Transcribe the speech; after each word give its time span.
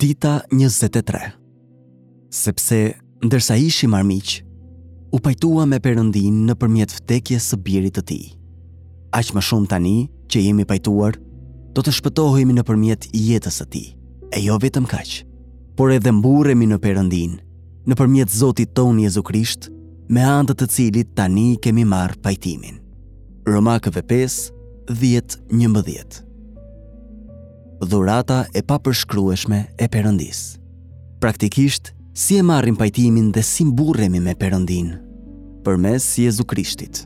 Dita 0.00 0.40
23 0.50 1.26
Sepse, 2.32 2.76
ndërsa 3.28 3.58
ishim 3.60 3.92
armiq, 3.98 4.38
u 5.12 5.18
pajtua 5.20 5.66
me 5.68 5.76
përëndin 5.84 6.38
në 6.48 6.54
përmjet 6.62 6.94
vtekje 6.96 7.36
së 7.46 7.58
birit 7.66 7.96
të 7.98 8.04
ti. 8.08 8.16
Aqë 9.18 9.36
më 9.36 9.42
shumë 9.50 9.68
tani 9.74 9.92
që 10.32 10.46
jemi 10.46 10.64
pajtuar, 10.70 11.18
do 11.76 11.84
të 11.84 11.92
shpëtohemi 11.98 12.56
në 12.56 12.64
përmjet 12.70 13.10
jetës 13.12 13.60
të 13.60 13.68
ti, 13.76 13.84
e 14.32 14.40
jo 14.46 14.56
vetëm 14.64 14.88
kaqë, 14.94 15.20
por 15.76 15.92
edhe 15.98 16.14
mburemi 16.22 16.70
në 16.72 16.80
përëndin, 16.86 17.36
në 17.84 18.00
përmjet 18.00 18.32
Zotit 18.32 18.72
ton 18.72 18.96
Jezu 19.04 19.20
Krisht, 19.28 19.68
me 20.08 20.24
andët 20.24 20.62
të 20.64 20.72
cilit 20.72 21.12
tani 21.20 21.50
kemi 21.60 21.84
marë 21.84 22.16
pajtimin. 22.24 22.80
Romakëve 23.44 24.06
5, 24.08 24.42
10, 24.88 25.44
11 25.52 26.22
dhurata 27.86 28.46
e 28.52 28.62
papërshkrueshme 28.62 29.64
e 29.76 29.88
Perëndis. 29.88 30.56
Praktikisht, 31.22 31.92
si 32.14 32.36
e 32.38 32.42
marrim 32.44 32.76
pajtimin 32.76 33.30
dhe 33.32 33.42
si 33.44 33.64
mburremi 33.66 34.20
me 34.20 34.34
Perëndin? 34.38 34.92
Përmes 35.64 36.06
Jezu 36.18 36.44
Krishtit. 36.48 37.04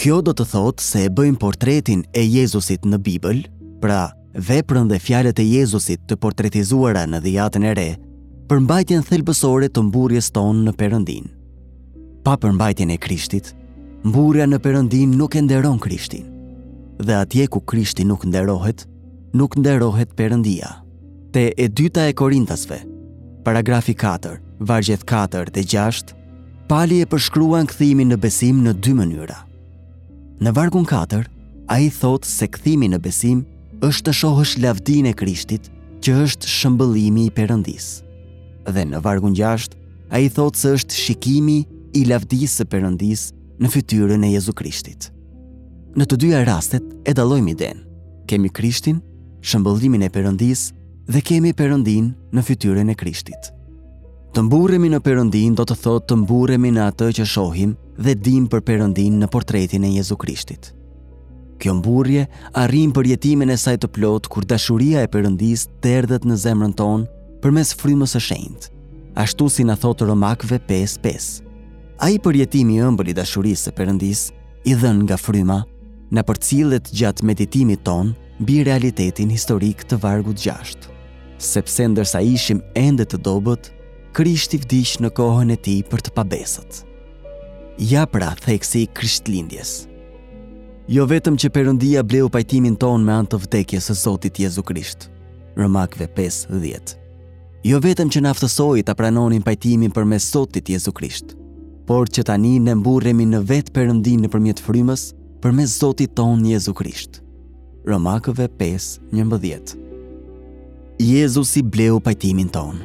Kjo 0.00 0.20
do 0.24 0.32
të 0.36 0.46
thotë 0.54 0.84
se 0.84 1.02
e 1.06 1.12
bëjmë 1.12 1.40
portretin 1.42 2.04
e 2.16 2.22
Jezusit 2.24 2.84
në 2.88 3.00
Bibël, 3.04 3.42
pra 3.80 4.10
veprën 4.32 4.88
dhe 4.88 5.00
fjalët 5.00 5.40
e 5.42 5.48
Jezusit 5.50 6.04
të 6.08 6.16
portretizuara 6.22 7.06
në 7.08 7.20
Dhjetën 7.24 7.66
e 7.70 7.74
re, 7.76 7.88
për 8.50 8.64
mbajtjen 8.64 9.04
thelbësore 9.06 9.68
të 9.68 9.84
mburjes 9.88 10.30
tonë 10.34 10.64
në 10.68 10.76
Perëndin. 10.80 11.26
Pa 12.24 12.36
përmbajtjen 12.40 12.92
e 12.94 13.00
Krishtit, 13.00 13.52
mburja 14.04 14.48
në 14.48 14.60
Perëndin 14.64 15.12
nuk 15.20 15.36
e 15.40 15.44
nderon 15.44 15.80
Krishtin. 15.80 16.26
Dhe 17.00 17.16
atje 17.22 17.46
ku 17.48 17.60
Krishti 17.64 18.04
nuk 18.04 18.24
nderohet, 18.28 18.84
nuk 19.34 19.54
nderohet 19.58 20.12
përëndia. 20.18 20.70
Te 21.30 21.52
e 21.54 21.68
dyta 21.68 22.08
e 22.10 22.14
korintasve, 22.16 22.80
paragrafi 23.46 23.94
4, 23.94 24.38
vargjet 24.66 25.04
4 25.06 25.52
dhe 25.54 25.62
6, 25.62 26.14
pali 26.70 27.00
e 27.04 27.08
përshkruan 27.10 27.68
këthimi 27.70 28.06
në 28.10 28.18
besim 28.22 28.62
në 28.64 28.74
dy 28.82 28.94
mënyra. 28.98 29.38
Në 30.40 30.54
vargun 30.56 30.86
4, 30.88 31.24
a 31.70 31.76
i 31.84 31.90
thotë 31.94 32.26
se 32.26 32.48
këthimi 32.50 32.88
në 32.90 32.98
besim 33.04 33.42
është 33.86 34.08
të 34.10 34.14
shohësh 34.20 34.56
lavdin 34.64 35.06
e 35.10 35.14
krishtit 35.16 35.68
që 36.02 36.16
është 36.24 36.48
shëmbëlimi 36.50 37.28
i 37.28 37.34
përëndis. 37.36 37.90
Dhe 38.70 38.84
në 38.90 39.00
vargun 39.04 39.36
6, 39.38 39.70
a 40.10 40.18
i 40.18 40.30
thotë 40.34 40.58
se 40.58 40.72
është 40.80 40.98
shikimi 41.04 41.60
i 41.98 42.02
lavdis 42.08 42.58
e 42.60 42.66
përëndis 42.72 43.28
në 43.62 43.68
fytyrën 43.70 44.26
e 44.26 44.30
Jezu 44.34 44.52
Krishtit. 44.56 45.10
Në 45.98 46.06
të 46.06 46.18
dyja 46.22 46.42
rastet 46.46 46.86
e 47.06 47.14
dalojmë 47.14 47.52
i 47.52 47.56
den, 47.60 47.78
kemi 48.30 48.48
Krishtin 48.54 49.00
shëmbëllimin 49.48 50.04
e 50.04 50.10
Perëndis 50.12 50.62
dhe 51.10 51.20
kemi 51.24 51.52
Perëndin 51.56 52.10
në 52.36 52.42
fytyrën 52.44 52.92
e 52.92 52.96
Krishtit. 52.96 53.52
Të 54.30 54.42
mburremi 54.46 54.90
në 54.92 55.00
Perëndin 55.02 55.56
do 55.58 55.64
të 55.66 55.76
thotë 55.84 56.08
të 56.12 56.18
mburremi 56.22 56.70
në 56.74 56.84
atë 56.92 57.08
që 57.18 57.24
shohim 57.26 57.72
dhe 57.98 58.14
dim 58.14 58.44
për 58.52 58.62
Perëndin 58.68 59.16
në 59.22 59.28
portretin 59.32 59.86
e 59.88 59.94
Jezu 59.96 60.18
Krishtit. 60.22 60.72
Kjo 61.60 61.74
mburrje 61.80 62.26
arrin 62.56 62.92
për 62.96 63.08
jetimin 63.14 63.50
e 63.52 63.56
saj 63.60 63.80
të 63.82 63.90
plot 63.96 64.28
kur 64.32 64.46
dashuria 64.48 65.02
e 65.04 65.10
Perëndis 65.12 65.66
erdhet 65.90 66.24
në 66.28 66.36
zemrën 66.44 66.76
tonë 66.78 67.40
përmes 67.44 67.74
frymës 67.80 68.14
së 68.16 68.22
shenjtë. 68.30 68.70
Ashtu 69.18 69.48
si 69.50 69.66
na 69.66 69.74
thotë 69.76 70.06
Romakëve 70.08 70.60
5:5. 70.68 71.42
Ai 72.06 72.14
për 72.24 72.38
jetimin 72.44 72.78
e 72.80 72.86
ëmbël 72.86 73.10
i 73.10 73.14
dashurisë 73.18 73.66
së 73.68 73.74
Perëndis 73.76 74.22
i 74.70 74.76
dhën 74.76 75.02
nga 75.08 75.16
fryma, 75.20 75.58
na 76.10 76.22
përcillet 76.22 76.88
gjatë 76.96 77.24
meditimit 77.28 77.82
tonë 77.84 78.14
bi 78.40 78.62
realitetin 78.64 79.30
historik 79.30 79.82
të 79.88 79.98
vargut 80.00 80.40
gjasht. 80.40 80.86
Sepse 81.40 81.86
ndërsa 81.92 82.22
ishim 82.24 82.62
endet 82.76 83.12
të 83.12 83.18
dobet, 83.24 83.68
krishti 84.16 84.60
vdish 84.62 84.96
në 85.04 85.10
kohën 85.16 85.52
e 85.54 85.58
ti 85.60 85.74
për 85.88 86.04
të 86.06 86.14
pabesët. 86.16 86.82
Ja 87.92 88.04
pra 88.08 88.30
theksi 88.44 88.84
i 88.84 88.88
krisht 88.96 89.28
lindjes. 89.28 89.84
Jo 90.90 91.04
vetëm 91.08 91.36
që 91.38 91.50
përëndia 91.54 92.02
bleu 92.02 92.28
pajtimin 92.32 92.74
ton 92.80 93.04
me 93.06 93.12
antë 93.14 93.34
të 93.36 93.40
vdekjes 93.44 93.90
së 93.90 93.94
Zotit 94.04 94.40
Jezu 94.42 94.64
Krisht. 94.66 95.06
Rëmakve 95.56 96.08
5 96.16 96.96
Jo 97.68 97.78
vetëm 97.84 98.10
që 98.10 98.24
naftësoj 98.26 98.82
të 98.88 98.94
pranonin 98.96 99.42
pajtimin 99.44 99.90
për 99.92 100.04
me 100.08 100.18
Zotit 100.20 100.68
Jezu 100.72 100.92
Krisht, 100.96 101.36
por 101.88 102.08
që 102.10 102.24
tani 102.30 102.56
në 102.64 102.74
mburremi 102.80 103.26
në 103.28 103.44
vetë 103.52 103.70
përëndin 103.76 104.20
në 104.24 104.28
përmjet 104.32 104.60
frymës 104.64 105.10
për 105.44 105.52
me 105.60 105.64
Zotit 105.68 106.14
ton 106.16 106.42
Jezu 106.48 106.72
Krisht. 106.74 107.22
Romakëve 107.86 108.46
5, 108.56 109.00
një 109.12 109.24
Jezus 111.00 111.54
i 111.56 111.60
bleu 111.64 111.96
pajtimin 112.04 112.48
ton 112.52 112.76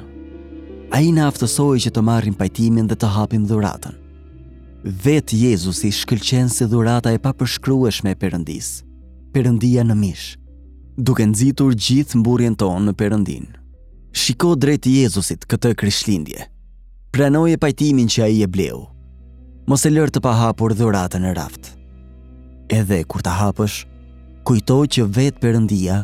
A 0.96 1.02
i 1.04 1.10
në 1.12 1.26
aftësoj 1.28 1.82
që 1.84 1.90
të 1.98 2.04
marrin 2.08 2.36
pajtimin 2.40 2.88
dhe 2.88 2.96
të 3.02 3.08
hapin 3.12 3.44
dhuratën. 3.50 3.92
Vetë 4.88 5.36
Jezus 5.42 5.82
i 5.84 5.90
shkëlqen 5.92 6.48
se 6.48 6.68
dhurata 6.72 7.12
e 7.12 7.20
pa 7.20 7.34
e 7.36 8.06
me 8.08 8.14
perëndis 8.16 8.86
Perëndia 9.34 9.84
në 9.84 9.96
mish 10.00 10.38
Duke 10.98 11.26
nëzitur 11.28 11.76
gjithë 11.76 12.16
mburjen 12.22 12.56
ton 12.56 12.86
në 12.88 12.94
perëndin 12.94 13.50
Shiko 14.14 14.56
drejtë 14.56 14.90
Jezusit 14.96 15.44
këtë 15.46 15.74
kryshlindje 15.76 16.48
Prenoje 17.12 17.58
pajtimin 17.58 18.08
që 18.08 18.24
a 18.24 18.28
i 18.28 18.44
e 18.44 18.48
bleu 18.48 18.86
Mos 19.68 19.84
e 19.86 19.92
lërë 19.92 20.16
të 20.16 20.24
pa 20.24 20.32
hapur 20.40 20.72
e 20.72 21.34
raft 21.34 21.76
Edhe 22.70 23.04
kur 23.04 23.20
të 23.22 23.32
hapësh 23.42 23.84
kujto 24.46 24.76
që 24.96 25.06
vetë 25.18 25.42
përëndia 25.44 25.96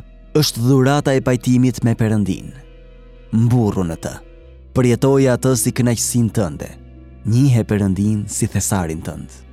është 0.42 0.62
dhurata 0.66 1.14
e 1.18 1.22
pajtimit 1.28 1.84
me 1.86 1.94
përëndin. 2.00 2.48
Mburru 3.44 3.84
në 3.88 3.98
të, 4.06 4.16
përjetoj 4.76 5.28
atë 5.36 5.52
si 5.62 5.74
kënaqësin 5.78 6.32
tënde, 6.40 6.72
njihe 7.36 7.68
përëndin 7.74 8.26
si 8.40 8.50
thesarin 8.58 9.06
tëndë. 9.08 9.51